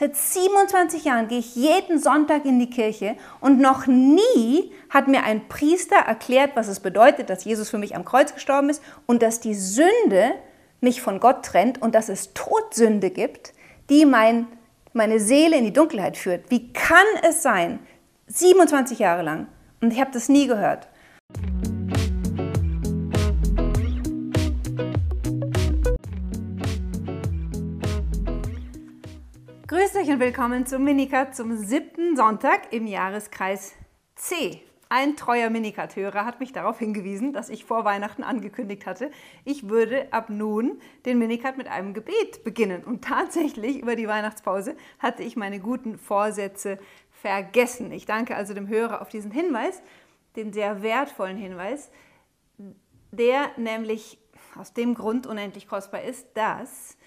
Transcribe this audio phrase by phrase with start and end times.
[0.00, 5.24] Seit 27 Jahren gehe ich jeden Sonntag in die Kirche und noch nie hat mir
[5.24, 9.22] ein Priester erklärt, was es bedeutet, dass Jesus für mich am Kreuz gestorben ist und
[9.22, 10.34] dass die Sünde
[10.80, 13.54] mich von Gott trennt und dass es Todsünde gibt,
[13.90, 14.46] die mein,
[14.92, 16.48] meine Seele in die Dunkelheit führt.
[16.48, 17.80] Wie kann es sein?
[18.28, 19.48] 27 Jahre lang.
[19.80, 20.86] Und ich habe das nie gehört.
[29.78, 33.74] Grüß euch und willkommen zum Minikat zum siebten Sonntag im Jahreskreis
[34.16, 34.60] C.
[34.88, 39.12] Ein treuer Minikat-Hörer hat mich darauf hingewiesen, dass ich vor Weihnachten angekündigt hatte,
[39.44, 42.82] ich würde ab nun den Minikat mit einem Gebet beginnen.
[42.82, 46.80] Und tatsächlich über die Weihnachtspause hatte ich meine guten Vorsätze
[47.12, 47.92] vergessen.
[47.92, 49.80] Ich danke also dem Hörer auf diesen Hinweis,
[50.34, 51.92] den sehr wertvollen Hinweis,
[53.12, 54.18] der nämlich
[54.56, 56.98] aus dem Grund unendlich kostbar ist, dass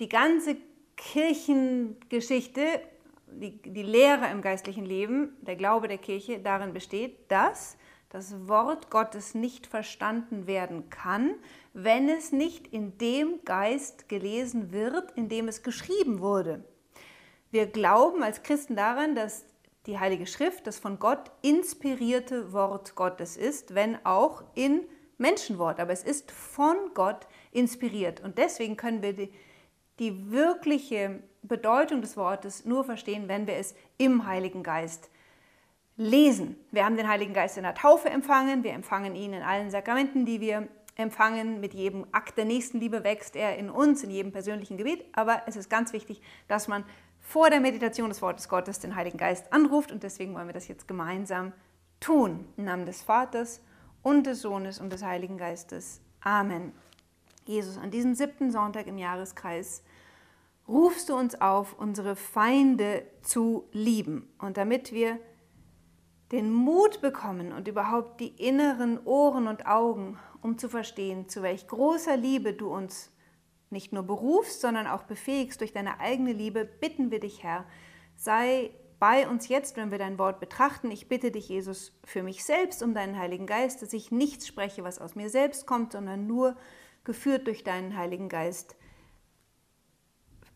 [0.00, 0.58] die ganze
[0.98, 2.82] Kirchengeschichte,
[3.26, 7.78] die, die Lehre im geistlichen Leben, der Glaube der Kirche darin besteht, dass
[8.10, 11.34] das Wort Gottes nicht verstanden werden kann,
[11.72, 16.64] wenn es nicht in dem Geist gelesen wird, in dem es geschrieben wurde.
[17.50, 19.44] Wir glauben als Christen daran, dass
[19.86, 24.82] die Heilige Schrift das von Gott inspirierte Wort Gottes ist, wenn auch in
[25.16, 25.80] Menschenwort.
[25.80, 28.20] Aber es ist von Gott inspiriert.
[28.20, 29.32] Und deswegen können wir die
[29.98, 35.10] die wirkliche Bedeutung des Wortes nur verstehen, wenn wir es im Heiligen Geist
[35.96, 36.56] lesen.
[36.70, 40.24] Wir haben den Heiligen Geist in der Taufe empfangen, wir empfangen ihn in allen Sakramenten,
[40.24, 41.60] die wir empfangen.
[41.60, 45.04] Mit jedem Akt der Nächstenliebe wächst er in uns, in jedem persönlichen Gebet.
[45.12, 46.84] Aber es ist ganz wichtig, dass man
[47.20, 50.68] vor der Meditation des Wortes Gottes den Heiligen Geist anruft und deswegen wollen wir das
[50.68, 51.52] jetzt gemeinsam
[52.00, 52.46] tun.
[52.56, 53.60] Im Namen des Vaters
[54.02, 56.00] und des Sohnes und des Heiligen Geistes.
[56.20, 56.72] Amen.
[57.44, 59.82] Jesus, an diesem siebten Sonntag im Jahreskreis
[60.68, 64.32] rufst du uns auf, unsere Feinde zu lieben.
[64.38, 65.18] Und damit wir
[66.30, 71.66] den Mut bekommen und überhaupt die inneren Ohren und Augen, um zu verstehen, zu welch
[71.66, 73.10] großer Liebe du uns
[73.70, 77.64] nicht nur berufst, sondern auch befähigst durch deine eigene Liebe, bitten wir dich, Herr,
[78.16, 80.90] sei bei uns jetzt, wenn wir dein Wort betrachten.
[80.90, 84.84] Ich bitte dich, Jesus, für mich selbst um deinen Heiligen Geist, dass ich nichts spreche,
[84.84, 86.56] was aus mir selbst kommt, sondern nur
[87.04, 88.76] geführt durch deinen Heiligen Geist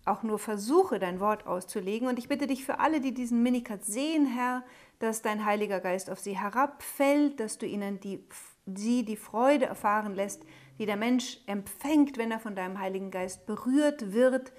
[0.05, 2.09] auch nur versuche, dein Wort auszulegen.
[2.09, 4.65] Und ich bitte dich für alle, die diesen Minikat sehen, Herr,
[4.99, 8.25] dass dein Heiliger Geist auf sie herabfällt, dass du ihnen die,
[8.67, 10.43] sie die Freude erfahren lässt,
[10.79, 14.53] die der Mensch empfängt, wenn er von deinem Heiligen Geist berührt wird.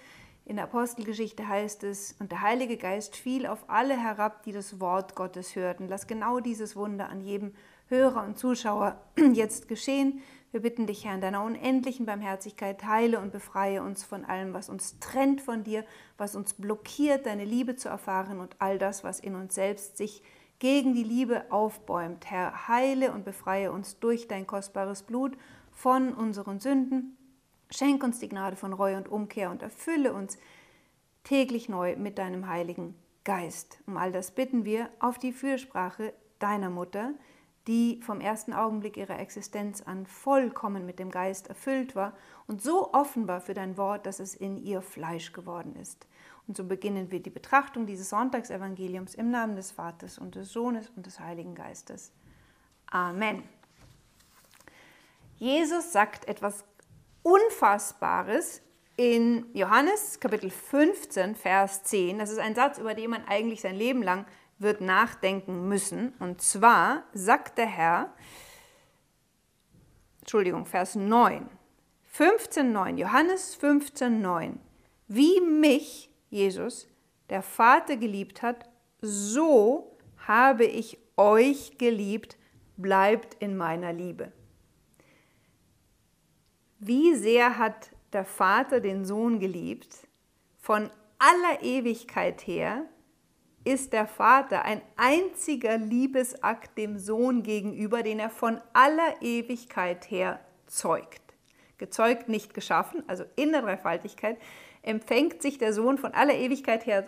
[0.45, 4.79] In der Apostelgeschichte heißt es, und der Heilige Geist fiel auf alle herab, die das
[4.81, 5.87] Wort Gottes hörten.
[5.87, 7.53] Lass genau dieses Wunder an jedem
[7.87, 9.01] Hörer und Zuschauer
[9.33, 10.21] jetzt geschehen.
[10.53, 14.69] Wir bitten dich, Herr, in deiner unendlichen Barmherzigkeit, heile und befreie uns von allem, was
[14.69, 15.83] uns trennt von dir,
[16.15, 20.21] was uns blockiert, deine Liebe zu erfahren und all das, was in uns selbst sich
[20.59, 22.29] gegen die Liebe aufbäumt.
[22.29, 25.39] Herr, heile und befreie uns durch dein kostbares Blut
[25.71, 27.17] von unseren Sünden.
[27.71, 30.37] Schenk uns die Gnade von Reue und Umkehr und erfülle uns
[31.23, 32.93] täglich neu mit deinem Heiligen
[33.23, 33.79] Geist.
[33.87, 37.15] Um all das bitten wir auf die Fürsprache deiner Mutter,
[37.67, 42.13] die vom ersten Augenblick ihrer Existenz an vollkommen mit dem Geist erfüllt war
[42.47, 46.05] und so offen war für dein Wort, dass es in ihr Fleisch geworden ist.
[46.47, 50.91] Und so beginnen wir die Betrachtung dieses Sonntagsevangeliums im Namen des Vaters und des Sohnes
[50.95, 52.11] und des Heiligen Geistes.
[52.87, 53.43] Amen.
[55.37, 56.65] Jesus sagt etwas
[57.23, 58.61] Unfassbares
[58.97, 62.19] in Johannes Kapitel 15, Vers 10.
[62.19, 64.25] Das ist ein Satz, über den man eigentlich sein Leben lang
[64.59, 66.13] wird nachdenken müssen.
[66.19, 68.13] Und zwar sagt der Herr,
[70.19, 71.49] Entschuldigung, Vers 9,
[72.15, 74.57] 15,9, Johannes 15,9,
[75.07, 76.87] wie mich, Jesus,
[77.29, 78.69] der Vater geliebt hat,
[79.01, 79.97] so
[80.27, 82.37] habe ich euch geliebt,
[82.77, 84.31] bleibt in meiner Liebe.
[86.79, 90.07] Wie sehr hat der Vater den Sohn geliebt?
[90.57, 92.85] Von aller Ewigkeit her
[93.63, 100.39] ist der Vater ein einziger Liebesakt dem Sohn gegenüber, den er von aller Ewigkeit her
[100.67, 101.21] zeugt.
[101.77, 104.37] Gezeugt, nicht geschaffen, also in der Dreifaltigkeit,
[104.81, 107.07] empfängt sich der Sohn von aller Ewigkeit her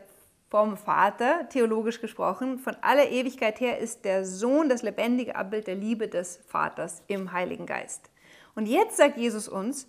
[0.50, 2.60] vom Vater, theologisch gesprochen.
[2.60, 7.32] Von aller Ewigkeit her ist der Sohn das lebendige Abbild der Liebe des Vaters im
[7.32, 8.10] Heiligen Geist.
[8.56, 9.88] Und jetzt sagt Jesus uns,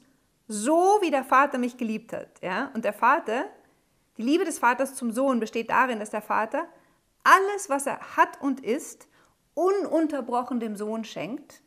[0.49, 2.29] so wie der Vater mich geliebt hat.
[2.43, 2.71] Ja?
[2.75, 3.47] Und der Vater
[4.19, 6.67] die Liebe des Vaters zum Sohn besteht darin, dass der Vater
[7.23, 9.09] alles, was er hat und ist,
[9.55, 11.63] ununterbrochen dem Sohn schenkt,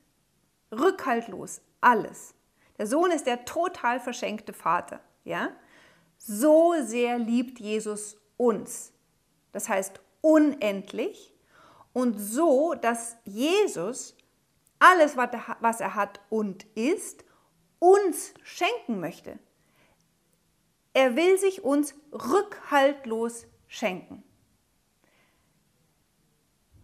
[0.72, 2.34] rückhaltlos alles.
[2.78, 5.50] Der Sohn ist der total verschenkte Vater, ja?
[6.18, 8.94] So sehr liebt Jesus uns.
[9.52, 11.34] Das heißt unendlich
[11.94, 14.16] und so, dass Jesus
[14.80, 17.25] alles, was er hat und ist,
[17.80, 19.40] uns schenken möchte.
[20.94, 24.24] Er will sich uns rückhaltlos schenken.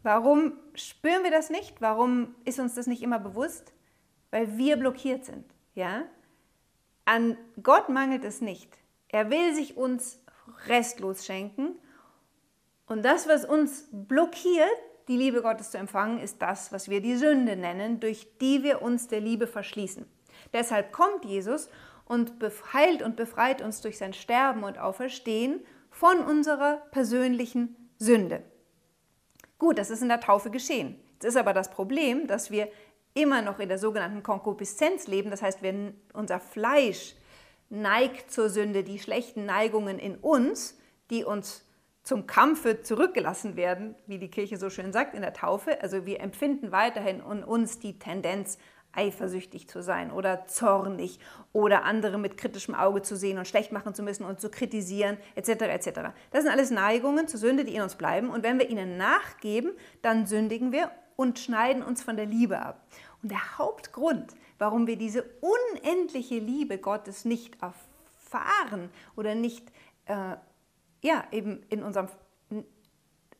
[0.03, 1.81] Warum spüren wir das nicht?
[1.81, 3.73] Warum ist uns das nicht immer bewusst?
[4.29, 5.45] Weil wir blockiert sind.
[5.73, 6.03] Ja?
[7.05, 8.77] An Gott mangelt es nicht.
[9.07, 10.19] Er will sich uns
[10.67, 11.79] restlos schenken.
[12.85, 14.69] Und das, was uns blockiert,
[15.07, 18.81] die Liebe Gottes zu empfangen, ist das, was wir die Sünde nennen, durch die wir
[18.81, 20.05] uns der Liebe verschließen.
[20.53, 21.69] Deshalb kommt Jesus
[22.05, 22.33] und
[22.73, 28.43] heilt und befreit uns durch sein Sterben und Auferstehen von unserer persönlichen Sünde.
[29.57, 30.99] Gut, das ist in der Taufe geschehen.
[31.13, 32.69] Jetzt ist aber das Problem, dass wir
[33.13, 35.31] immer noch in der sogenannten Konkupiszenz leben.
[35.31, 37.15] Das heißt, wir, unser Fleisch
[37.69, 40.77] neigt zur Sünde, die schlechten Neigungen in uns,
[41.09, 41.65] die uns
[42.03, 45.81] zum Kampfe zurückgelassen werden, wie die Kirche so schön sagt in der Taufe.
[45.81, 48.59] Also wir empfinden weiterhin in uns die Tendenz,
[48.95, 51.19] eifersüchtig zu sein oder zornig
[51.53, 55.17] oder andere mit kritischem Auge zu sehen und schlecht machen zu müssen und zu kritisieren,
[55.35, 55.49] etc.
[55.49, 55.89] etc.
[56.31, 58.29] Das sind alles Neigungen zur Sünde, die in uns bleiben.
[58.29, 59.71] Und wenn wir ihnen nachgeben,
[60.01, 62.85] dann sündigen wir und schneiden uns von der Liebe ab.
[63.21, 69.71] Und der Hauptgrund, warum wir diese unendliche Liebe Gottes nicht erfahren oder nicht
[70.05, 70.35] äh,
[71.01, 72.07] ja, eben in unserem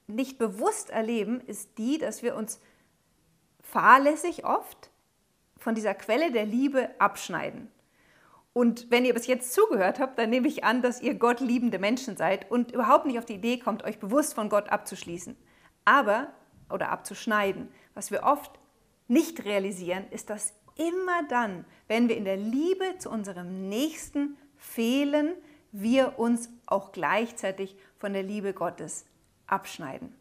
[0.08, 2.60] nicht bewusst erleben, ist die, dass wir uns
[3.62, 4.92] fahrlässig oft
[5.66, 7.72] von dieser Quelle der Liebe abschneiden.
[8.54, 11.80] Und wenn ihr bis jetzt zugehört habt, dann nehme ich an, dass ihr Gott liebende
[11.80, 15.36] Menschen seid und überhaupt nicht auf die Idee kommt, euch bewusst von Gott abzuschließen.
[15.84, 16.28] Aber,
[16.70, 18.60] oder abzuschneiden, was wir oft
[19.08, 25.34] nicht realisieren, ist, dass immer dann, wenn wir in der Liebe zu unserem Nächsten fehlen,
[25.72, 29.08] wir uns auch gleichzeitig von der Liebe Gottes
[29.48, 30.14] abschneiden.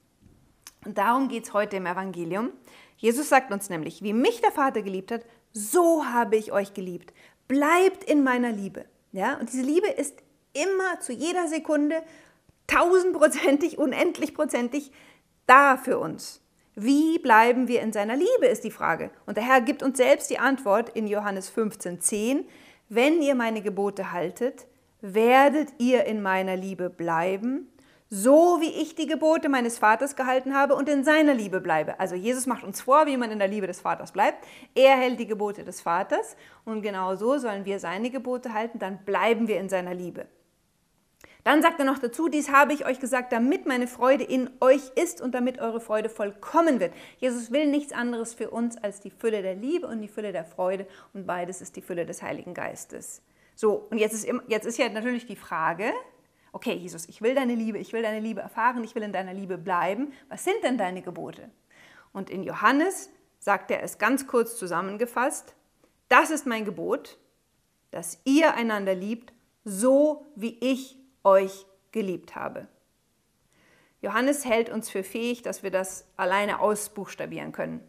[0.86, 2.50] Und darum geht es heute im Evangelium.
[2.96, 5.24] Jesus sagt uns nämlich, wie mich der Vater geliebt hat,
[5.54, 7.14] so habe ich euch geliebt.
[7.48, 8.84] Bleibt in meiner Liebe.
[9.12, 9.38] Ja?
[9.38, 10.16] Und diese Liebe ist
[10.52, 12.02] immer zu jeder Sekunde
[12.66, 14.92] tausendprozentig, unendlich prozentig
[15.46, 16.40] da für uns.
[16.74, 19.10] Wie bleiben wir in seiner Liebe, ist die Frage.
[19.26, 22.44] Und der Herr gibt uns selbst die Antwort in Johannes 15,10.
[22.88, 24.66] Wenn ihr meine Gebote haltet,
[25.00, 27.68] werdet ihr in meiner Liebe bleiben,
[28.14, 31.98] so wie ich die Gebote meines Vaters gehalten habe und in seiner Liebe bleibe.
[31.98, 34.46] Also Jesus macht uns vor, wie man in der Liebe des Vaters bleibt.
[34.76, 39.04] Er hält die Gebote des Vaters und genau so sollen wir seine Gebote halten, dann
[39.04, 40.26] bleiben wir in seiner Liebe.
[41.42, 44.92] Dann sagt er noch dazu, dies habe ich euch gesagt, damit meine Freude in euch
[44.94, 46.94] ist und damit eure Freude vollkommen wird.
[47.18, 50.44] Jesus will nichts anderes für uns als die Fülle der Liebe und die Fülle der
[50.44, 53.22] Freude und beides ist die Fülle des Heiligen Geistes.
[53.56, 55.92] So, und jetzt ist, jetzt ist ja natürlich die Frage,
[56.54, 59.34] okay, Jesus, ich will deine Liebe, ich will deine Liebe erfahren, ich will in deiner
[59.34, 60.12] Liebe bleiben.
[60.28, 61.50] Was sind denn deine Gebote?
[62.12, 63.10] Und in Johannes
[63.40, 65.56] sagt er es ganz kurz zusammengefasst,
[66.08, 67.18] das ist mein Gebot,
[67.90, 69.32] dass ihr einander liebt,
[69.64, 72.68] so wie ich euch geliebt habe.
[74.00, 77.80] Johannes hält uns für fähig, dass wir das alleine ausbuchstabieren können.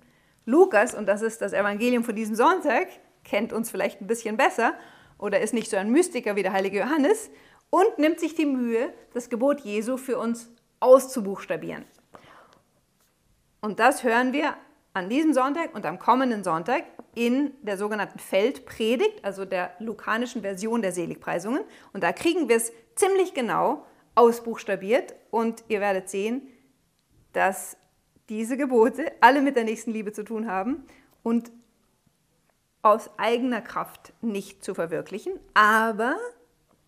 [0.46, 2.88] Lukas, und das ist das Evangelium von diesem Sonntag,
[3.24, 4.74] kennt uns vielleicht ein bisschen besser
[5.20, 7.30] oder ist nicht so ein Mystiker wie der heilige Johannes
[7.70, 11.86] und nimmt sich die Mühe, das Gebot Jesu für uns auszubuchstabieren.
[13.62, 14.56] Und das hören wir
[14.94, 16.84] an diesem Sonntag und am kommenden Sonntag
[17.16, 21.64] in der sogenannten Feldpredigt, also der lukanischen Version der Seligpreisungen.
[21.92, 23.86] Und da kriegen wir es ziemlich genau
[24.16, 26.48] ausbuchstabiert und ihr werdet sehen,
[27.34, 27.78] dass
[28.30, 30.86] diese Gebote alle mit der nächsten Liebe zu tun haben
[31.24, 31.52] und
[32.82, 36.18] aus eigener Kraft nicht zu verwirklichen, aber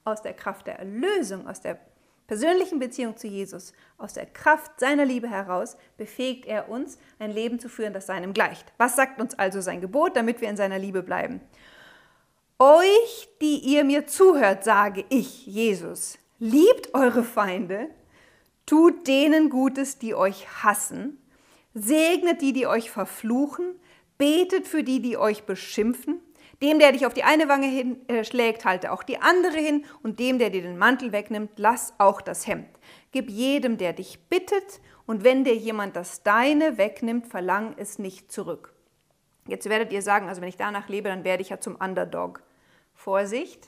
[0.08, 1.80] aus der Kraft der Erlösung, aus der
[2.28, 7.60] persönlichen Beziehung zu Jesus, aus der Kraft seiner Liebe heraus, befähigt er uns, ein Leben
[7.60, 8.74] zu führen, das seinem gleicht.
[8.78, 11.42] Was sagt uns also sein Gebot, damit wir in seiner Liebe bleiben?
[12.60, 17.90] Euch, die ihr mir zuhört, sage ich, Jesus, liebt eure Feinde,
[18.66, 21.22] tut denen Gutes, die euch hassen,
[21.74, 23.76] segnet die, die euch verfluchen,
[24.18, 26.20] Betet für die, die euch beschimpfen.
[26.62, 29.86] Dem, der dich auf die eine Wange hin, äh, schlägt, halte auch die andere hin.
[30.02, 32.68] Und dem, der dir den Mantel wegnimmt, lass auch das Hemd.
[33.12, 34.82] Gib jedem, der dich bittet.
[35.06, 38.74] Und wenn dir jemand das Deine wegnimmt, verlang es nicht zurück.
[39.48, 42.44] Jetzt werdet ihr sagen, also wenn ich danach lebe, dann werde ich ja zum Underdog.
[42.94, 43.68] Vorsicht,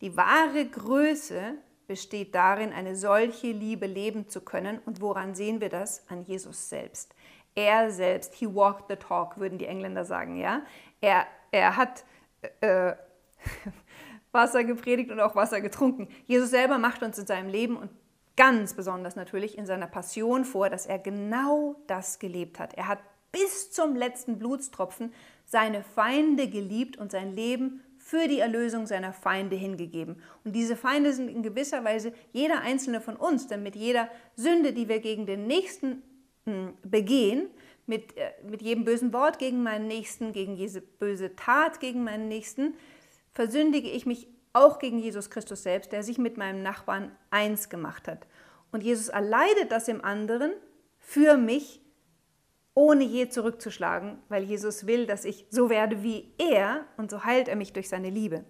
[0.00, 4.78] die wahre Größe besteht darin, eine solche Liebe leben zu können.
[4.86, 6.08] Und woran sehen wir das?
[6.08, 7.14] An Jesus selbst.
[7.54, 10.62] Er selbst, he walked the talk, würden die Engländer sagen, ja.
[11.02, 12.04] Er, er hat,
[12.60, 12.94] äh,
[14.32, 16.08] Wasser gepredigt und auch Wasser getrunken.
[16.26, 17.90] Jesus selber macht uns in seinem Leben und
[18.36, 22.74] ganz besonders natürlich in seiner Passion vor, dass er genau das gelebt hat.
[22.74, 22.98] Er hat
[23.30, 25.12] bis zum letzten Blutstropfen
[25.44, 30.16] seine Feinde geliebt und sein Leben für die Erlösung seiner Feinde hingegeben.
[30.44, 34.72] Und diese Feinde sind in gewisser Weise jeder einzelne von uns, denn mit jeder Sünde,
[34.72, 36.02] die wir gegen den Nächsten
[36.44, 37.48] hm, begehen,
[37.86, 42.28] mit, äh, mit jedem bösen Wort gegen meinen Nächsten, gegen jede böse Tat gegen meinen
[42.28, 42.74] Nächsten,
[43.32, 48.06] versündige ich mich auch gegen Jesus Christus selbst, der sich mit meinem Nachbarn eins gemacht
[48.06, 48.26] hat.
[48.70, 50.52] Und Jesus erleidet das im anderen
[50.98, 51.80] für mich
[52.74, 57.48] ohne je zurückzuschlagen, weil Jesus will, dass ich so werde wie er und so heilt
[57.48, 58.44] er mich durch seine Liebe.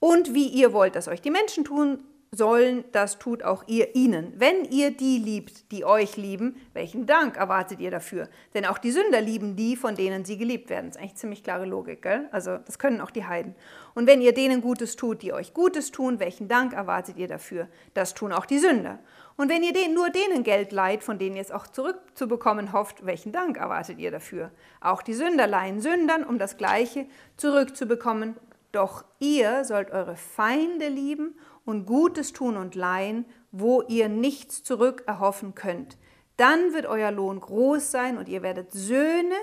[0.00, 4.32] Und wie ihr wollt, dass euch die Menschen tun sollen, das tut auch ihr ihnen.
[4.36, 8.28] Wenn ihr die liebt, die euch lieben, welchen Dank erwartet ihr dafür?
[8.54, 10.86] Denn auch die Sünder lieben die, von denen sie geliebt werden.
[10.86, 12.28] Das ist eigentlich ziemlich klare Logik, gell?
[12.30, 13.56] Also das können auch die Heiden.
[13.94, 17.66] Und wenn ihr denen Gutes tut, die euch Gutes tun, welchen Dank erwartet ihr dafür?
[17.94, 19.00] Das tun auch die Sünder.
[19.36, 23.32] Und wenn ihr nur denen Geld leiht, von denen ihr es auch zurückzubekommen hofft, welchen
[23.32, 24.52] Dank erwartet ihr dafür?
[24.80, 27.06] Auch die Sünder leihen Sündern, um das Gleiche
[27.36, 28.36] zurückzubekommen.
[28.70, 31.34] Doch ihr sollt eure Feinde lieben
[31.64, 35.98] und Gutes tun und leihen, wo ihr nichts zurück erhoffen könnt.
[36.36, 39.34] Dann wird euer Lohn groß sein und ihr werdet Söhne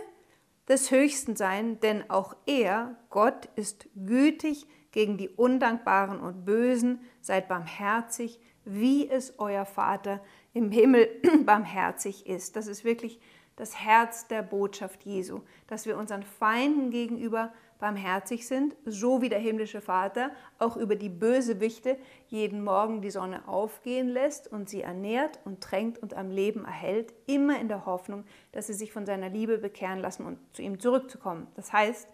[0.67, 7.47] des Höchsten sein, denn auch er, Gott, ist gütig gegen die Undankbaren und Bösen, seid
[7.47, 10.21] barmherzig, wie es euer Vater
[10.53, 11.07] im Himmel
[11.45, 12.55] barmherzig ist.
[12.55, 13.19] Das ist wirklich
[13.55, 19.39] das Herz der Botschaft Jesu, dass wir unseren Feinden gegenüber barmherzig sind, so wie der
[19.39, 25.39] himmlische Vater auch über die Bösewichte jeden Morgen die Sonne aufgehen lässt und sie ernährt
[25.45, 29.29] und tränkt und am Leben erhält, immer in der Hoffnung, dass sie sich von seiner
[29.29, 31.47] Liebe bekehren lassen und zu ihm zurückzukommen.
[31.55, 32.13] Das heißt,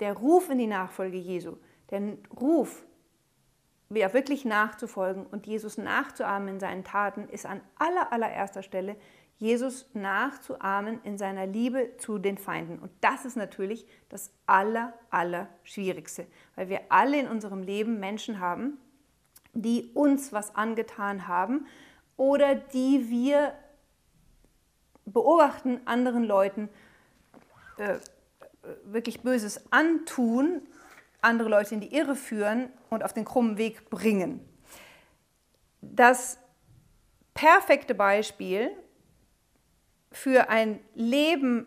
[0.00, 1.56] der Ruf in die Nachfolge Jesu,
[1.90, 2.84] der Ruf
[3.92, 8.96] ja, wirklich nachzufolgen und Jesus nachzuahmen in seinen Taten, ist an aller, allererster Stelle
[9.36, 12.78] Jesus nachzuahmen in seiner Liebe zu den Feinden.
[12.78, 18.38] Und das ist natürlich das aller, aller Schwierigste, weil wir alle in unserem Leben Menschen
[18.38, 18.76] haben,
[19.54, 21.66] die uns was angetan haben
[22.18, 23.54] oder die wir
[25.06, 26.68] beobachten anderen Leuten
[27.78, 27.94] äh,
[28.84, 30.60] wirklich Böses antun,
[31.22, 34.40] andere Leute in die Irre führen und auf den krummen Weg bringen.
[35.80, 36.38] Das
[37.34, 38.70] perfekte Beispiel
[40.12, 41.66] für ein Leben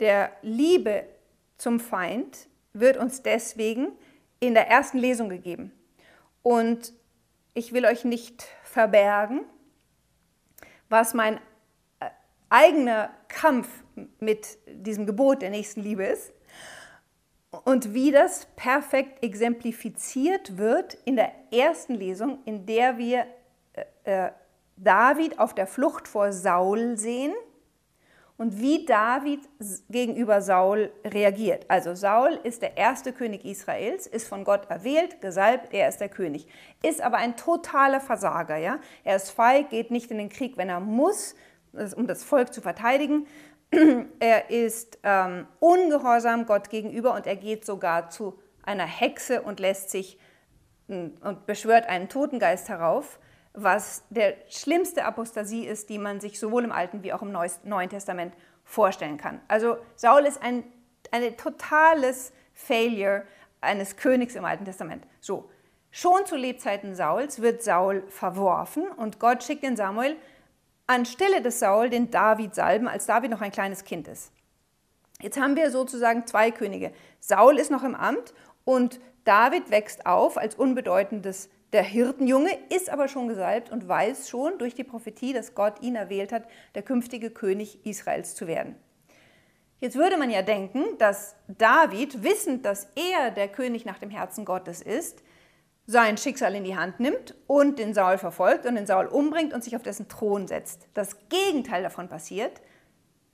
[0.00, 1.06] der Liebe
[1.58, 3.92] zum Feind wird uns deswegen
[4.40, 5.72] in der ersten Lesung gegeben.
[6.42, 6.92] Und
[7.54, 9.44] ich will euch nicht verbergen,
[10.88, 11.36] was mein
[12.00, 12.10] äh,
[12.48, 13.68] eigener Kampf
[14.18, 16.32] mit diesem Gebot der nächsten Liebe ist
[17.64, 23.26] und wie das perfekt exemplifiziert wird in der ersten Lesung, in der wir
[24.04, 24.30] äh, äh,
[24.76, 27.32] David auf der Flucht vor Saul sehen
[28.36, 29.40] und wie David
[29.88, 31.66] gegenüber Saul reagiert.
[31.68, 36.08] Also Saul ist der erste König Israels, ist von Gott erwählt, gesalbt, er ist der
[36.08, 36.48] König,
[36.82, 38.56] ist aber ein totaler Versager.
[38.56, 38.80] Ja?
[39.04, 41.36] Er ist feig, geht nicht in den Krieg, wenn er muss,
[41.96, 43.26] um das Volk zu verteidigen,
[44.20, 49.90] er ist ähm, ungehorsam Gott gegenüber und er geht sogar zu einer Hexe und lässt
[49.90, 50.18] sich
[50.86, 53.18] und beschwört einen Totengeist herauf,
[53.54, 57.88] was der schlimmste Apostasie ist, die man sich sowohl im Alten wie auch im Neuen
[57.88, 59.40] Testament vorstellen kann.
[59.48, 60.64] Also Saul ist ein
[61.10, 63.24] eine totales Failure
[63.60, 65.06] eines Königs im Alten Testament.
[65.20, 65.50] So,
[65.90, 70.16] schon zu Lebzeiten Sauls wird Saul verworfen und Gott schickt den Samuel
[70.86, 74.32] anstelle des Saul den David salben, als David noch ein kleines Kind ist.
[75.20, 76.92] Jetzt haben wir sozusagen zwei Könige.
[77.20, 83.08] Saul ist noch im Amt und David wächst auf als unbedeutendes der Hirtenjunge, ist aber
[83.08, 87.30] schon gesalbt und weiß schon durch die Prophetie, dass Gott ihn erwählt hat, der künftige
[87.30, 88.76] König Israels zu werden.
[89.80, 94.44] Jetzt würde man ja denken, dass David, wissend, dass er der König nach dem Herzen
[94.44, 95.22] Gottes ist,
[95.86, 99.62] sein Schicksal in die Hand nimmt und den Saul verfolgt und den Saul umbringt und
[99.62, 100.88] sich auf dessen Thron setzt.
[100.94, 102.62] Das Gegenteil davon passiert.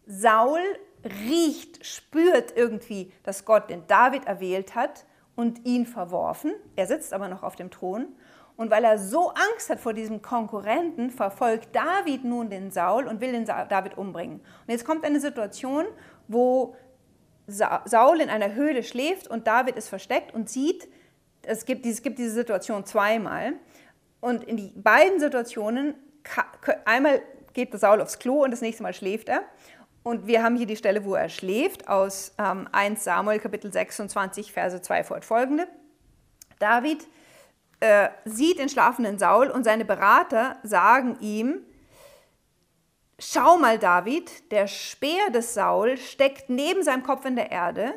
[0.07, 0.61] Saul
[1.05, 5.05] riecht, spürt irgendwie, dass Gott den David erwählt hat
[5.37, 6.53] und ihn verworfen.
[6.77, 8.09] Er sitzt aber noch auf dem Thron.
[8.57, 13.21] Und weil er so Angst hat vor diesem Konkurrenten, verfolgt David nun den Saul und
[13.23, 14.41] will den David umbringen.
[14.41, 15.87] Und jetzt kommt eine Situation,
[16.29, 16.77] wo
[17.47, 20.89] Saul in einer Höhle schläft und David ist versteckt und sieht,
[21.43, 23.55] es gibt, es gibt diese Situation zweimal.
[24.21, 25.95] Und in die beiden Situationen,
[26.85, 29.43] einmal geht Saul aufs Klo und das nächste Mal schläft er.
[30.03, 34.53] Und wir haben hier die Stelle, wo er schläft, aus ähm, 1 Samuel Kapitel 26,
[34.53, 35.69] Verse 2 fortfolgende.
[36.59, 37.07] David
[37.81, 41.65] äh, sieht den schlafenden Saul und seine Berater sagen ihm,
[43.19, 47.95] schau mal David, der Speer des Saul steckt neben seinem Kopf in der Erde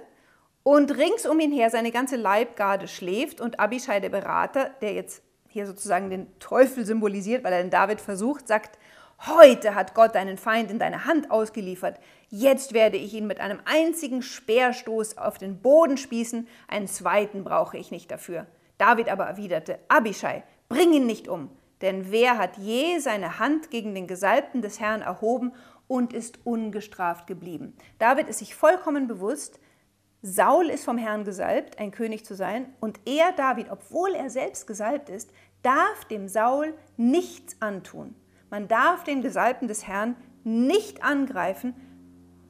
[0.63, 5.21] und rings um ihn her seine ganze Leibgarde schläft und Abishai, der Berater, der jetzt
[5.49, 8.79] hier sozusagen den Teufel symbolisiert, weil er den David versucht, sagt,
[9.27, 13.59] heute hat Gott deinen Feind in deine Hand ausgeliefert, jetzt werde ich ihn mit einem
[13.65, 18.47] einzigen Speerstoß auf den Boden spießen, einen zweiten brauche ich nicht dafür.
[18.77, 21.49] David aber erwiderte, Abishai, bring ihn nicht um,
[21.81, 25.53] denn wer hat je seine Hand gegen den Gesalbten des Herrn erhoben
[25.87, 27.75] und ist ungestraft geblieben?
[27.99, 29.59] David ist sich vollkommen bewusst,
[30.25, 34.67] Saul ist vom Herrn gesalbt, ein König zu sein, und er, David, obwohl er selbst
[34.67, 35.29] gesalbt ist,
[35.63, 38.15] darf dem Saul nichts antun.
[38.49, 40.15] Man darf den Gesalbten des Herrn
[40.45, 41.75] nicht angreifen.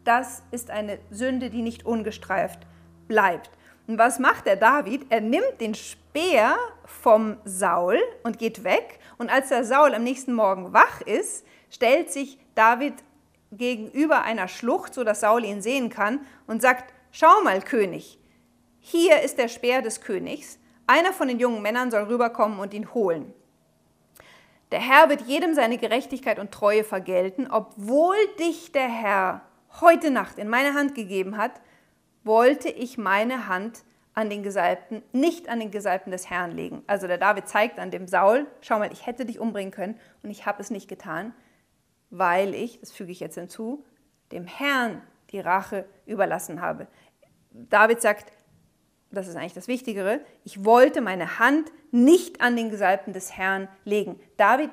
[0.04, 2.60] Das ist eine Sünde, die nicht ungestreift
[3.08, 3.50] bleibt.
[3.88, 5.08] Und was macht der David?
[5.10, 9.00] Er nimmt den Speer vom Saul und geht weg.
[9.18, 12.94] Und als der Saul am nächsten Morgen wach ist, stellt sich David
[13.52, 18.18] gegenüber einer Schlucht, so dass Saul ihn sehen kann, und sagt: Schau mal, König,
[18.80, 20.58] hier ist der Speer des Königs.
[20.88, 23.32] Einer von den jungen Männern soll rüberkommen und ihn holen.
[24.72, 29.42] Der Herr wird jedem seine Gerechtigkeit und Treue vergelten, obwohl dich der Herr
[29.80, 31.62] heute Nacht in meine Hand gegeben hat
[32.24, 36.84] wollte ich meine Hand an den Gesalbten, nicht an den Gesalbten des Herrn legen.
[36.88, 40.32] Also der David zeigt an dem Saul, schau mal, ich hätte dich umbringen können und
[40.32, 41.34] ich habe es nicht getan,
[42.10, 43.86] weil ich, das füge ich jetzt hinzu,
[44.32, 45.02] dem Herrn
[45.32, 46.88] die Rache überlassen habe.
[47.54, 48.32] David sagt,
[49.12, 53.68] das ist eigentlich das Wichtigere, ich wollte meine Hand nicht an den Gesalbten des Herrn
[53.86, 54.20] legen.
[54.38, 54.72] David,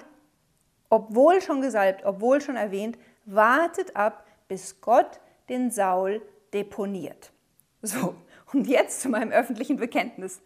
[0.88, 6.22] obwohl schon gesalbt, obwohl schon erwähnt, wartet ab, bis Gott den Saul
[6.52, 7.32] deponiert.
[7.82, 8.14] So,
[8.52, 10.42] und jetzt zu meinem öffentlichen Bekenntnis.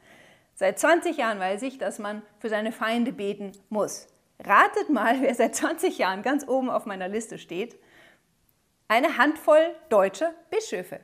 [0.55, 4.07] Seit 20 Jahren weiß ich, dass man für seine Feinde beten muss.
[4.39, 7.77] Ratet mal, wer seit 20 Jahren ganz oben auf meiner Liste steht.
[8.87, 11.01] Eine Handvoll deutscher Bischöfe.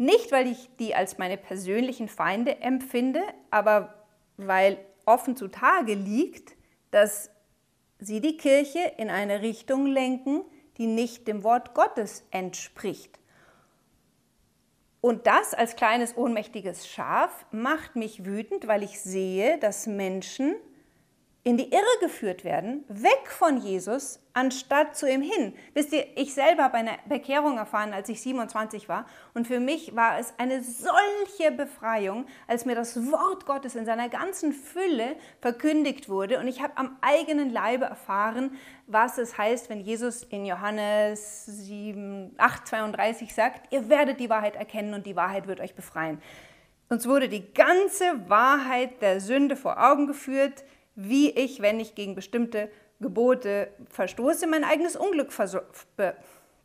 [0.00, 4.06] Nicht, weil ich die als meine persönlichen Feinde empfinde, aber
[4.38, 6.56] weil offen zutage liegt,
[6.90, 7.28] dass
[7.98, 10.40] sie die Kirche in eine Richtung lenken,
[10.78, 13.20] die nicht dem Wort Gottes entspricht.
[15.02, 20.56] Und das als kleines ohnmächtiges Schaf macht mich wütend, weil ich sehe, dass Menschen
[21.42, 25.54] in die Irre geführt werden, weg von Jesus, anstatt zu ihm hin.
[25.72, 29.06] Wisst ihr, ich selber habe eine Bekehrung erfahren, als ich 27 war.
[29.32, 34.10] Und für mich war es eine solche Befreiung, als mir das Wort Gottes in seiner
[34.10, 36.38] ganzen Fülle verkündigt wurde.
[36.38, 42.34] Und ich habe am eigenen Leibe erfahren, was es heißt, wenn Jesus in Johannes 7,
[42.36, 46.20] 8, 32 sagt, ihr werdet die Wahrheit erkennen und die Wahrheit wird euch befreien.
[46.90, 52.14] Uns wurde die ganze Wahrheit der Sünde vor Augen geführt, wie ich, wenn ich gegen
[52.14, 55.32] bestimmte Gebote verstoße, mein eigenes Unglück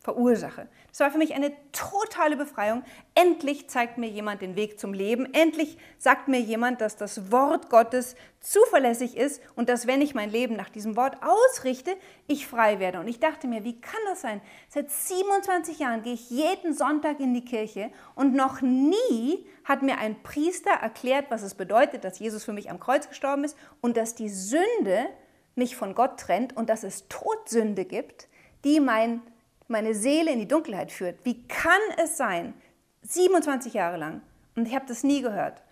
[0.06, 0.68] verursache.
[0.90, 2.84] Das war für mich eine totale Befreiung.
[3.16, 5.34] Endlich zeigt mir jemand den Weg zum Leben.
[5.34, 10.30] Endlich sagt mir jemand, dass das Wort Gottes zuverlässig ist und dass, wenn ich mein
[10.30, 11.96] Leben nach diesem Wort ausrichte,
[12.28, 13.00] ich frei werde.
[13.00, 14.40] Und ich dachte mir, wie kann das sein?
[14.68, 19.98] Seit 27 Jahren gehe ich jeden Sonntag in die Kirche und noch nie hat mir
[19.98, 23.96] ein Priester erklärt, was es bedeutet, dass Jesus für mich am Kreuz gestorben ist und
[23.96, 25.08] dass die Sünde
[25.56, 28.28] mich von Gott trennt und dass es Todsünde gibt,
[28.62, 29.20] die mein
[29.68, 31.24] meine Seele in die Dunkelheit führt.
[31.24, 32.54] Wie kann es sein?
[33.02, 34.22] 27 Jahre lang.
[34.54, 35.62] Und ich habe das nie gehört.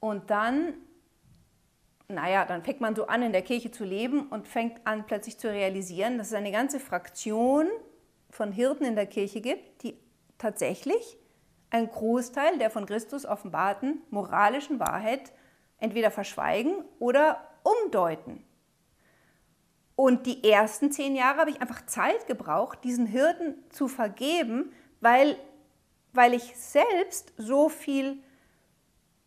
[0.00, 0.74] Und dann,
[2.08, 5.38] naja, dann fängt man so an, in der Kirche zu leben und fängt an plötzlich
[5.38, 7.68] zu realisieren, dass es eine ganze Fraktion
[8.30, 9.96] von Hirten in der Kirche gibt, die
[10.38, 11.16] tatsächlich
[11.70, 15.32] einen Großteil der von Christus offenbarten moralischen Wahrheit
[15.78, 18.44] entweder verschweigen oder umdeuten.
[19.94, 25.36] Und die ersten zehn Jahre habe ich einfach Zeit gebraucht, diesen Hirten zu vergeben, weil,
[26.12, 28.16] weil ich selbst so viel,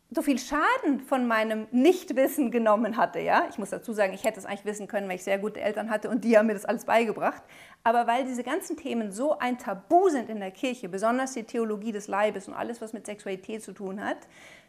[0.09, 3.19] so viel Schaden von meinem Nichtwissen genommen hatte.
[3.19, 3.45] Ja?
[3.49, 5.89] Ich muss dazu sagen, ich hätte es eigentlich wissen können, weil ich sehr gute Eltern
[5.91, 7.43] hatte und die haben mir das alles beigebracht.
[7.83, 11.91] Aber weil diese ganzen Themen so ein Tabu sind in der Kirche, besonders die Theologie
[11.91, 14.17] des Leibes und alles, was mit Sexualität zu tun hat,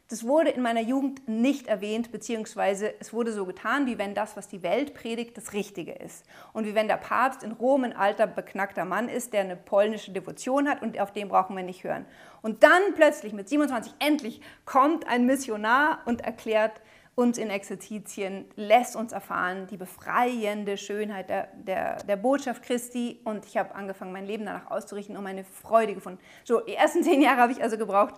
[0.08, 4.36] das wurde in meiner Jugend nicht erwähnt, beziehungsweise es wurde so getan, wie wenn das,
[4.36, 6.24] was die Welt predigt, das Richtige ist.
[6.52, 10.12] Und wie wenn der Papst in Rom ein alter, beknackter Mann ist, der eine polnische
[10.12, 12.06] Devotion hat und auf den brauchen wir nicht hören.
[12.40, 16.80] Und dann plötzlich mit 27 endlich kommt ein Missionar und erklärt
[17.16, 23.20] uns in Exerzitien, lässt uns erfahren die befreiende Schönheit der, der, der Botschaft Christi.
[23.24, 26.20] Und ich habe angefangen, mein Leben danach auszurichten, um eine Freude gefunden.
[26.44, 28.14] So, die ersten zehn Jahre habe ich also gebraucht,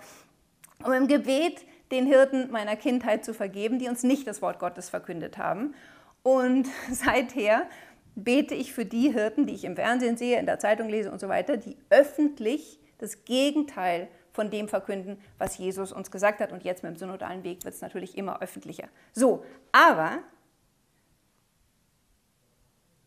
[0.84, 4.90] um im Gebet den Hirten meiner Kindheit zu vergeben, die uns nicht das Wort Gottes
[4.90, 5.74] verkündet haben.
[6.22, 7.66] Und seither
[8.14, 11.20] bete ich für die Hirten, die ich im Fernsehen sehe, in der Zeitung lese und
[11.20, 16.52] so weiter, die öffentlich das Gegenteil von dem verkünden, was Jesus uns gesagt hat.
[16.52, 18.88] Und jetzt mit dem synodalen Weg wird es natürlich immer öffentlicher.
[19.12, 20.18] So, aber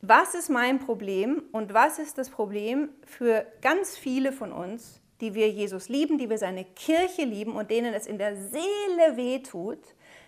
[0.01, 5.33] was ist mein Problem und was ist das Problem für ganz viele von uns, die
[5.35, 9.79] wir Jesus lieben, die wir seine Kirche lieben und denen es in der Seele wehtut,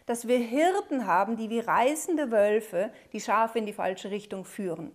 [0.06, 4.92] dass wir Hirten haben, die wie reißende Wölfe die Schafe in die falsche Richtung führen.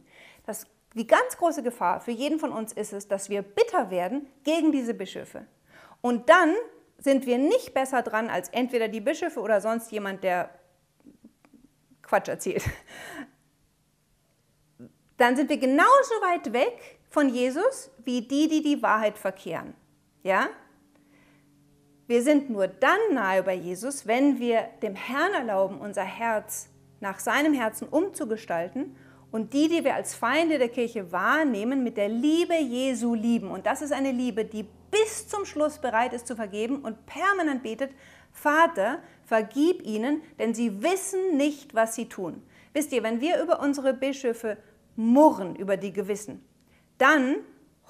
[0.46, 4.26] Das, die ganz große Gefahr für jeden von uns ist es, dass wir bitter werden
[4.44, 5.46] gegen diese Bischöfe.
[6.00, 6.54] Und dann
[6.98, 10.50] sind wir nicht besser dran als entweder die Bischöfe oder sonst jemand, der
[12.02, 12.64] Quatsch erzählt.
[15.16, 19.74] Dann sind wir genauso weit weg von Jesus wie die, die die Wahrheit verkehren.
[20.22, 20.48] Ja?
[22.06, 26.68] Wir sind nur dann nahe bei Jesus, wenn wir dem Herrn erlauben, unser Herz
[27.00, 28.96] nach seinem Herzen umzugestalten
[29.30, 33.50] und die, die wir als Feinde der Kirche wahrnehmen, mit der Liebe Jesu lieben.
[33.50, 37.62] Und das ist eine Liebe, die bis zum Schluss bereit ist zu vergeben und permanent
[37.62, 37.90] betet,
[38.32, 42.42] Vater, vergib ihnen, denn sie wissen nicht, was sie tun.
[42.72, 44.56] Wisst ihr, wenn wir über unsere Bischöfe
[44.96, 46.44] murren, über die Gewissen,
[46.96, 47.36] dann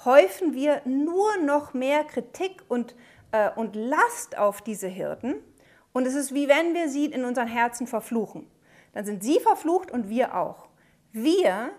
[0.04, 2.94] häufen wir nur noch mehr Kritik und,
[3.32, 5.34] äh, und Last auf diese Hirten.
[5.92, 8.46] Und es ist wie wenn wir sie in unseren Herzen verfluchen.
[8.92, 10.68] Dann sind sie verflucht und wir auch.
[11.12, 11.72] Wir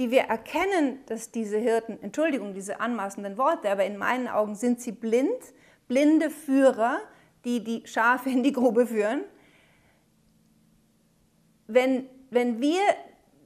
[0.00, 4.80] die wir erkennen, dass diese Hirten, Entschuldigung, diese anmaßenden Worte, aber in meinen Augen sind
[4.80, 5.52] sie blind,
[5.88, 7.00] blinde Führer,
[7.44, 9.20] die die Schafe in die Grube führen.
[11.66, 12.80] Wenn, wenn wir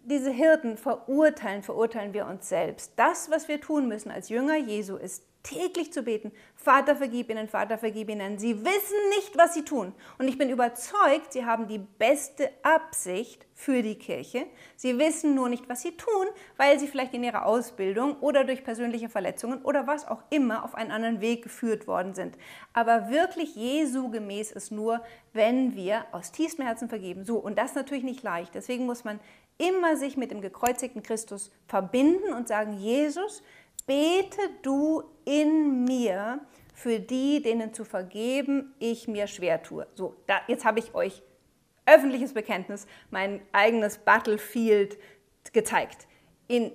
[0.05, 2.93] diese Hirten verurteilen, verurteilen wir uns selbst.
[2.97, 7.49] Das, was wir tun müssen als Jünger Jesu, ist täglich zu beten, Vater vergib ihnen,
[7.49, 8.39] Vater vergib ihnen.
[8.39, 9.95] Sie wissen nicht, was sie tun.
[10.19, 14.47] Und ich bin überzeugt, sie haben die beste Absicht für die Kirche.
[14.75, 18.65] Sie wissen nur nicht, was sie tun, weil sie vielleicht in ihrer Ausbildung oder durch
[18.65, 22.37] persönliche Verletzungen oder was auch immer auf einen anderen Weg geführt worden sind.
[22.73, 25.03] Aber wirklich Jesu gemäß ist nur,
[25.35, 27.25] wenn wir aus tiefstem Herzen vergeben.
[27.25, 28.55] So, und das natürlich nicht leicht.
[28.55, 29.21] Deswegen muss man
[29.59, 33.43] immer sich mit dem gekreuzigten Christus verbinden und sagen, Jesus,
[33.87, 36.41] bete du in mir
[36.75, 39.87] für die, denen zu vergeben ich mir schwer tue.
[39.95, 41.23] So, da, jetzt habe ich euch
[41.87, 44.99] öffentliches Bekenntnis, mein eigenes Battlefield
[45.53, 46.07] gezeigt.
[46.49, 46.73] In,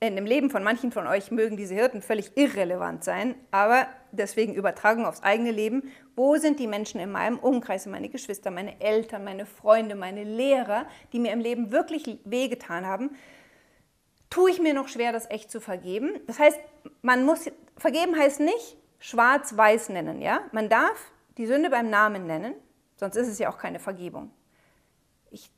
[0.00, 4.54] in dem Leben von manchen von euch mögen diese Hirten völlig irrelevant sein, aber deswegen
[4.54, 5.92] Übertragung aufs eigene Leben.
[6.14, 10.86] Wo sind die Menschen in meinem Umkreis, meine Geschwister, meine Eltern, meine Freunde, meine Lehrer,
[11.12, 13.16] die mir im Leben wirklich wehgetan haben?
[14.32, 16.18] tue ich mir noch schwer, das echt zu vergeben.
[16.26, 16.58] Das heißt,
[17.02, 20.40] man muss, vergeben heißt nicht schwarz-weiß nennen, ja?
[20.52, 22.54] Man darf die Sünde beim Namen nennen,
[22.96, 24.30] sonst ist es ja auch keine Vergebung.
[25.30, 25.50] Ich,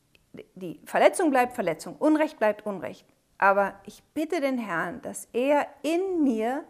[0.54, 3.06] die Verletzung bleibt Verletzung, Unrecht bleibt Unrecht.
[3.38, 6.64] Aber ich bitte den Herrn, dass er in mir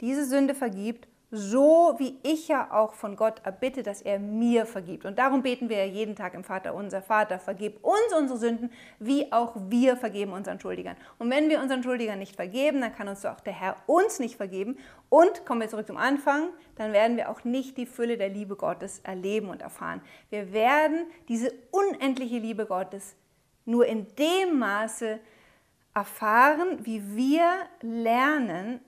[0.00, 5.04] diese Sünde vergibt so wie ich ja auch von Gott erbitte, dass er mir vergibt.
[5.04, 8.72] Und darum beten wir ja jeden Tag im Vater unser Vater, vergib uns unsere Sünden,
[8.98, 10.96] wie auch wir vergeben unseren Schuldigern.
[11.18, 14.36] Und wenn wir unseren Schuldigern nicht vergeben, dann kann uns doch der Herr uns nicht
[14.36, 14.78] vergeben.
[15.10, 18.56] Und kommen wir zurück zum Anfang, dann werden wir auch nicht die Fülle der Liebe
[18.56, 20.00] Gottes erleben und erfahren.
[20.30, 23.16] Wir werden diese unendliche Liebe Gottes
[23.66, 25.20] nur in dem Maße
[25.94, 27.50] erfahren, wie wir
[27.82, 28.80] lernen,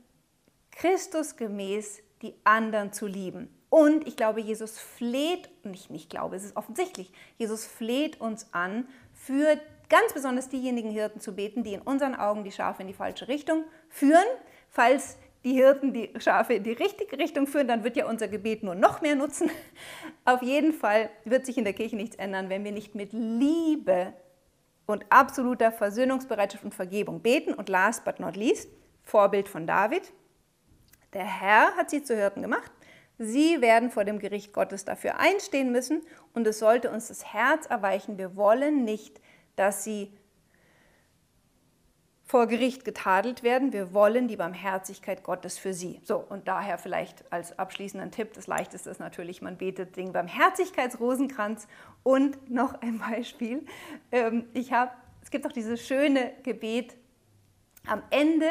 [0.70, 3.48] Christus gemäß die anderen zu lieben.
[3.70, 8.88] Und ich glaube, Jesus fleht, nicht, nicht glaube, es ist offensichtlich, Jesus fleht uns an,
[9.14, 12.94] für ganz besonders diejenigen Hirten zu beten, die in unseren Augen die Schafe in die
[12.94, 14.26] falsche Richtung führen.
[14.68, 18.62] Falls die Hirten die Schafe in die richtige Richtung führen, dann wird ja unser Gebet
[18.62, 19.50] nur noch mehr nutzen.
[20.24, 24.12] Auf jeden Fall wird sich in der Kirche nichts ändern, wenn wir nicht mit Liebe
[24.86, 27.54] und absoluter Versöhnungsbereitschaft und Vergebung beten.
[27.54, 28.68] Und last but not least,
[29.02, 30.12] Vorbild von David,
[31.12, 32.70] der Herr hat sie zu Hirten gemacht.
[33.18, 37.66] Sie werden vor dem Gericht Gottes dafür einstehen müssen und es sollte uns das Herz
[37.66, 38.16] erweichen.
[38.16, 39.20] Wir wollen nicht,
[39.56, 40.10] dass sie
[42.30, 43.72] vor Gericht getadelt werden.
[43.72, 46.00] Wir wollen die Barmherzigkeit Gottes für sie.
[46.04, 51.66] So, und daher vielleicht als abschließenden Tipp, das Leichteste ist natürlich, man betet den Barmherzigkeitsrosenkranz.
[52.04, 53.66] Und noch ein Beispiel.
[54.12, 54.92] Ähm, ich habe,
[55.22, 56.94] es gibt auch dieses schöne Gebet
[57.86, 58.46] am Ende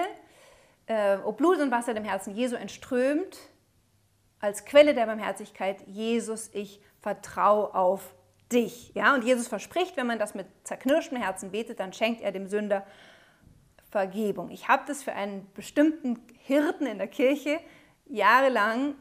[0.89, 3.38] äh, ob Blut und Wasser dem Herzen Jesu entströmt,
[4.39, 8.13] als Quelle der Barmherzigkeit, Jesus, ich vertraue auf
[8.52, 8.91] dich.
[8.95, 9.13] Ja?
[9.13, 12.86] Und Jesus verspricht, wenn man das mit zerknirschtem Herzen betet, dann schenkt er dem Sünder
[13.91, 14.49] Vergebung.
[14.49, 17.60] Ich habe das für einen bestimmten Hirten in der Kirche
[18.06, 18.95] jahrelang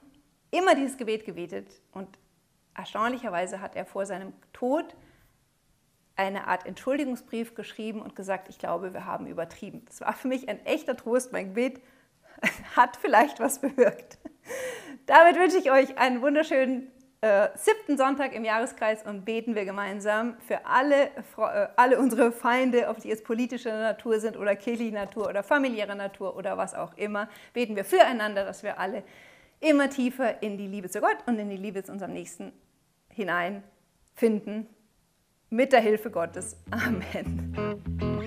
[0.50, 2.08] immer dieses Gebet gebetet und
[2.74, 4.96] erstaunlicherweise hat er vor seinem Tod
[6.18, 9.84] eine Art Entschuldigungsbrief geschrieben und gesagt, ich glaube, wir haben übertrieben.
[9.86, 11.32] Das war für mich ein echter Trost.
[11.32, 11.80] Mein Gebet
[12.76, 14.18] hat vielleicht was bewirkt.
[15.06, 20.36] Damit wünsche ich euch einen wunderschönen äh, siebten Sonntag im Jahreskreis und beten wir gemeinsam
[20.46, 25.28] für alle, äh, alle unsere Feinde, ob die jetzt politischer Natur sind oder kirchlicher Natur
[25.28, 27.28] oder familiärer Natur oder was auch immer.
[27.52, 29.02] Beten wir füreinander, dass wir alle
[29.60, 32.52] immer tiefer in die Liebe zu Gott und in die Liebe zu unserem Nächsten
[33.08, 34.68] hineinfinden.
[35.50, 36.56] Mit der Hilfe Gottes.
[36.70, 38.17] Amen.